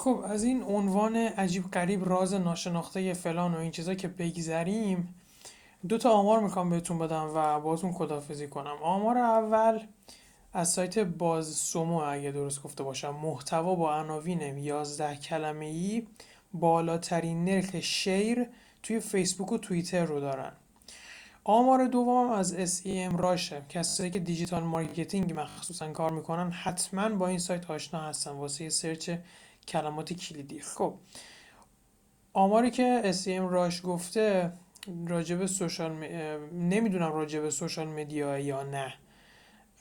[0.00, 5.14] خب از این عنوان عجیب قریب راز ناشناخته فلان و این چیزا که بگذریم
[5.88, 8.76] دو تا آمار می‌خوام بهتون بدم و باتون خدافزی کنم.
[8.82, 9.80] آمار اول
[10.52, 16.06] از سایت BuzzSumo اگه درست گفته باشم محتوا با عناوین 11 کلمه ای
[16.54, 18.46] بالاترین نرخ share
[18.82, 20.52] توی فیسبوک و توییتر رو دارن.
[21.44, 23.62] آمار دوم از SEMrush ه.
[23.68, 28.30] کسایی که digital marketing مخصوصا کار می‌کنن حتما با این سایت آشنا هستن.
[28.30, 29.10] واسه search
[29.70, 30.60] کلمات کلیدی.
[30.60, 30.94] خب
[32.32, 34.52] آماری که SEM راش گفته
[35.08, 36.02] راجب سوشال م...
[36.52, 38.94] نمی‌دونم راجب سوشال مدیا یا نه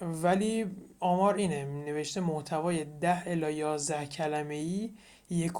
[0.00, 0.66] ولی
[1.00, 4.90] آمار اینه نوشته محتوای 10 الی 11 کلمه ای
[5.30, 5.52] یک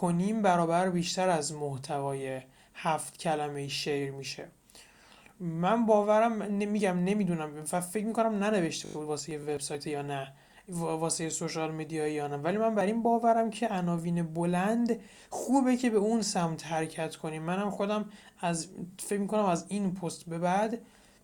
[0.43, 2.41] برابر بیشتر از محتوای
[2.75, 4.49] هفت کلمه ای شیر میشه.
[5.41, 10.33] من باورم نمیگم نمی‌دونم فکر می‌کنم ننوشته بود واسه وبسایت یا نه.
[10.69, 15.91] واسه سوشال میدیا یا نه ولی من بر این باورم که عناوین بلند خوبه که
[15.91, 17.43] به اون سمت حرکت کنیم.
[17.43, 18.05] منم خودم
[18.41, 20.79] از فکر می‌کنم از این پست به بعد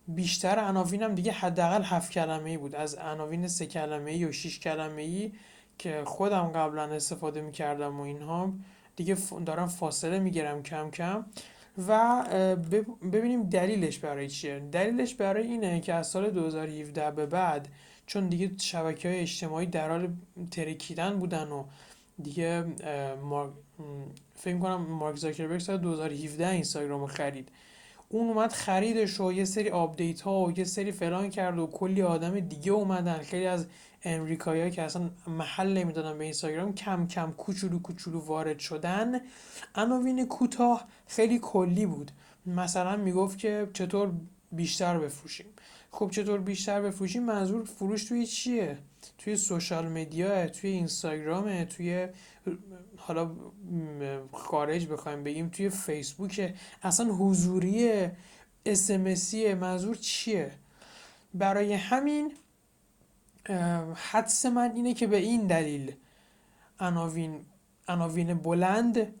[0.07, 2.75] بیشتر عناوینم دیگه حداقل هفت کلمه ای بود.
[2.75, 5.31] از عناوین سه کلمه ای و شش کلمه ای
[5.77, 8.53] که خودم قبلا استفاده می‌کردم و اینها
[8.95, 11.25] دیگه دارم فاصله می‌گیرم کم کم.
[11.77, 12.23] و
[13.11, 14.59] ببینیم دلیلش برای چیه.
[14.59, 17.67] دلیلش برای اینه که از سال 2017 به بعد
[18.05, 20.13] چون دیگه شبکه های اجتماعی در حال
[20.51, 21.63] ترکیدن بودن و
[22.23, 22.63] دیگه
[24.35, 27.49] فکر کنم مارک زاکربرگ سال 2017 اینستاگرام خرید.
[28.13, 32.01] اون اومد خریدش و یه سری update ها و یه سری فلان کرد و کلی
[32.01, 33.17] آدم دیگه اومدن.
[33.19, 33.67] خیلی از
[34.03, 39.21] امریکایی که اصلا محل نمی‌دادن به اینستاگرام کم کم کوچولو کوچولو وارد شدن.
[39.75, 42.11] عناوین کوتاه خیلی کلی بود.
[42.45, 44.11] مثلا می‌گفت که چطور
[44.51, 45.45] بیشتر بفروشیم.
[45.95, 48.77] خب چطور بیشتر بفروشیم منظور فروش توی چیه؟
[49.17, 52.07] توی سوشال مدیا توی اینستاگرام توی
[52.97, 53.31] حالا
[54.31, 56.55] خارج بخوایم بگیم توی فیسبوک.
[56.83, 58.07] اصلا حضوری
[58.65, 60.51] اسمسی منظور چیه؟
[61.33, 62.33] برای همین
[63.95, 65.95] حدس من اینه که به این دلیل
[66.79, 67.45] عناوین
[67.87, 69.13] عناوین بلند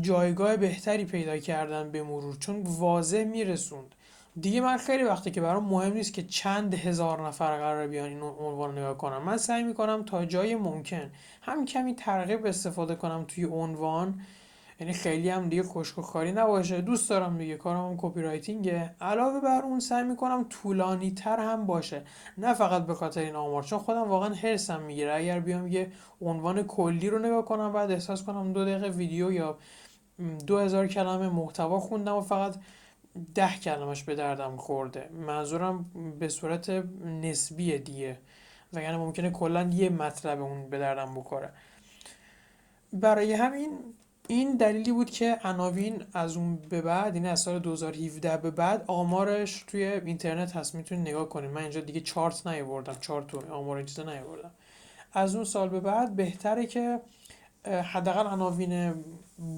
[0.00, 3.94] جایگاه بهتری پیدا کردن به مرور چون واضح میرسوند.
[4.40, 8.22] دیگه من خیلی وقتی که برام مهم نیست که چند هزار نفر قرار بیان این
[8.22, 9.22] عنوان نگاه کنم.
[9.22, 11.10] من سعی می‌کنم تا جای ممکن
[11.42, 14.20] هم کمی ترغیب استفاده کنم توی عنوان.
[14.80, 16.80] یعنی خیلی هم دیگه خشکوخاری نباشه.
[16.80, 21.66] دوست دارم دیگه کارم هم کپی رایتینگه علاوه بر اون سعی می‌کنم طولانی تر هم
[21.66, 22.02] باشه.
[22.38, 25.14] نه فقط به خاطر این آمار چون خودم واقعا هرسم می‌گیره.
[25.14, 29.58] اگر بیام یه عنوان کلی رو نگاه کنم بعد احساس کنم دو دقیقه ویدیو یا
[30.46, 32.54] دو هزار کلمه محتوا خوندم و فقط
[33.34, 35.08] ده کلمش به دردم خورده.
[35.12, 35.84] منظورم
[36.18, 36.70] به صورت
[37.04, 38.18] نسبی دیگه.
[38.72, 41.50] و یعنی ممکنه کلا یه مطلب اون به دردم بخوره.
[42.92, 43.78] برای همین
[44.28, 48.50] این دلیلی بود که عناوین از اون به بعد این یعنی از سال 2017 به
[48.50, 50.74] بعد آمارش توی اینترنت هست.
[50.74, 51.50] می‌تونید نگاه کنید.
[51.50, 52.96] من اینجا دیگه چارت نیاوردم.
[53.00, 54.50] چارت و آمار این چیزا نیاوردم.
[55.12, 57.00] از اون سال به بعد بهتره که
[57.64, 58.94] حداقل عناوین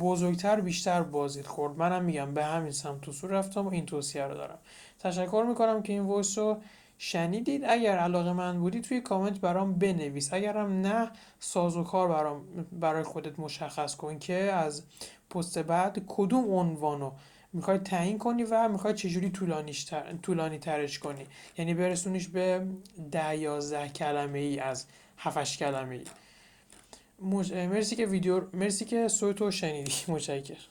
[0.01, 1.79] بزرگتر بیشتر بازدید خورد.
[1.79, 4.59] منم میگم به همین سمت و سو رفتم و این توصیه رو دارم.
[4.99, 6.61] تشکر می‌کنم که این voice رو
[6.99, 7.65] شنیدید.
[7.65, 10.33] اگر علاقه‌مند بودی توی کامنت برام بنویس.
[10.33, 11.11] اگرم نه
[11.41, 14.83] ساز و کار برام برای خودت مشخص کن که از
[15.31, 17.13] پست بعد کدوم عنوانو
[17.53, 19.31] می‌خوای تعیین کنی و می‌خوای چجوری
[20.23, 21.27] طولانی ترش کنی.
[21.59, 22.67] یعنی برسونیش به
[23.13, 24.87] ده یازده کلمه ای از
[25.19, 26.05] هفتش کلمه ای
[27.21, 30.57] مرسی که ویدیو مرسی که صوتو شنیدی متشکرم.